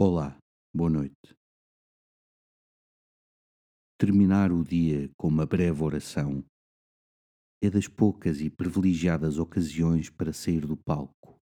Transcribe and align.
Olá, 0.00 0.38
boa 0.72 0.88
noite. 0.88 1.36
Terminar 3.98 4.52
o 4.52 4.62
dia 4.62 5.10
com 5.16 5.26
uma 5.26 5.44
breve 5.44 5.82
oração 5.82 6.44
é 7.60 7.68
das 7.68 7.88
poucas 7.88 8.40
e 8.40 8.48
privilegiadas 8.48 9.38
ocasiões 9.38 10.08
para 10.08 10.32
sair 10.32 10.64
do 10.64 10.76
palco. 10.76 11.40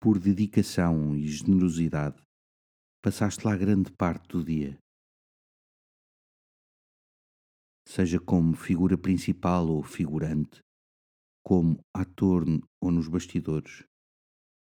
Por 0.00 0.20
dedicação 0.20 1.16
e 1.16 1.26
generosidade, 1.26 2.22
passaste 3.02 3.44
lá 3.44 3.56
grande 3.56 3.90
parte 3.90 4.28
do 4.28 4.44
dia. 4.44 4.78
Seja 7.88 8.20
como 8.20 8.54
figura 8.54 8.96
principal 8.96 9.66
ou 9.66 9.82
figurante, 9.82 10.60
como 11.44 11.80
ator 11.92 12.44
ou 12.80 12.92
nos 12.92 13.08
bastidores 13.08 13.84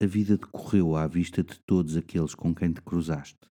a 0.00 0.06
vida 0.06 0.36
decorreu 0.36 0.94
à 0.94 1.08
vista 1.08 1.42
de 1.42 1.60
todos 1.62 1.96
aqueles 1.96 2.32
com 2.32 2.54
quem 2.54 2.72
te 2.72 2.80
cruzaste. 2.80 3.50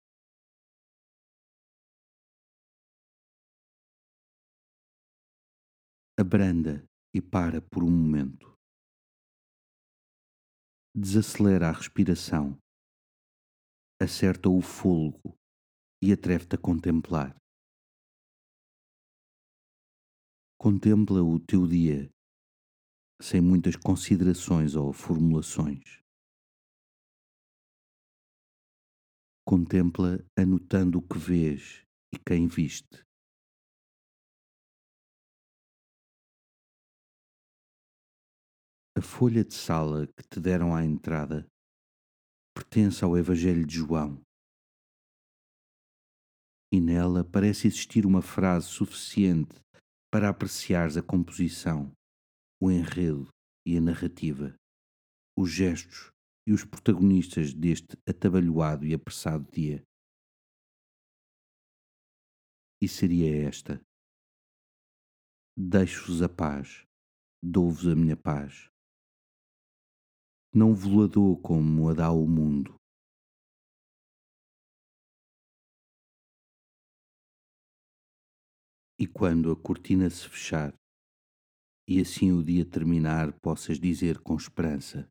Abranda 6.18 6.84
e 7.14 7.22
para 7.22 7.62
por 7.62 7.82
um 7.82 7.90
momento. 7.90 8.54
Desacelera 10.94 11.70
a 11.70 11.72
respiração, 11.72 12.58
acerta 14.00 14.48
o 14.50 14.60
fôlego 14.60 15.34
e 16.02 16.12
atreve-te 16.12 16.56
a 16.56 16.58
contemplar. 16.58 17.34
Contempla 20.58 21.22
o 21.22 21.40
teu 21.40 21.66
dia 21.66 22.10
sem 23.20 23.40
muitas 23.40 23.76
considerações 23.76 24.74
ou 24.74 24.92
formulações. 24.92 26.03
Contempla 29.46 30.24
anotando 30.38 30.98
o 30.98 31.02
que 31.06 31.18
vês 31.18 31.84
e 32.10 32.18
quem 32.18 32.48
viste. 32.48 33.04
A 38.96 39.02
folha 39.02 39.44
de 39.44 39.52
sala 39.52 40.06
que 40.06 40.26
te 40.26 40.40
deram 40.40 40.74
à 40.74 40.82
entrada 40.82 41.46
pertence 42.56 43.04
ao 43.04 43.18
Evangelho 43.18 43.66
de 43.66 43.74
João. 43.74 44.18
E 46.72 46.80
nela 46.80 47.22
parece 47.22 47.66
existir 47.66 48.06
uma 48.06 48.22
frase 48.22 48.68
suficiente 48.68 49.60
para 50.10 50.30
apreciares 50.30 50.96
a 50.96 51.02
composição, 51.02 51.92
o 52.62 52.70
enredo 52.70 53.28
e 53.66 53.76
a 53.76 53.80
narrativa, 53.80 54.56
os 55.36 55.50
gestos 55.50 56.13
e 56.46 56.52
os 56.52 56.64
protagonistas 56.64 57.54
deste 57.54 57.96
atabalhoado 58.08 58.84
e 58.84 58.92
apressado 58.92 59.50
dia. 59.50 59.82
E 62.82 62.88
seria 62.88 63.48
esta: 63.48 63.80
Deixo-vos 65.56 66.20
a 66.20 66.28
paz, 66.28 66.84
dou-vos 67.42 67.86
a 67.86 67.94
minha 67.94 68.16
paz. 68.16 68.68
Não 70.52 70.74
vos 70.74 71.10
dou 71.10 71.40
como 71.40 71.88
a 71.88 71.94
dá 71.94 72.10
o 72.10 72.26
mundo. 72.26 72.76
E 78.98 79.06
quando 79.06 79.50
a 79.50 79.56
cortina 79.56 80.08
se 80.08 80.28
fechar, 80.28 80.72
e 81.88 82.00
assim 82.00 82.32
o 82.32 82.42
dia 82.42 82.64
terminar, 82.64 83.32
possas 83.40 83.78
dizer 83.78 84.20
com 84.20 84.36
esperança: 84.36 85.10